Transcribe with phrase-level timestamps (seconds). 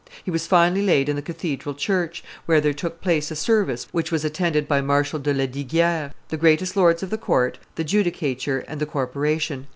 [0.25, 4.11] He was finally laid in the cathedral church, where there took place a service which
[4.11, 8.81] was attended by Marshal de Lesdiguieres, the greatest lords of the court, the judicature, and
[8.81, 9.67] the corporation.